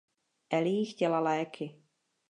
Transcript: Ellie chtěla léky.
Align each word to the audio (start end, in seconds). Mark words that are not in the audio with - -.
Ellie 0.49 0.85
chtěla 0.85 1.19
léky. 1.19 1.81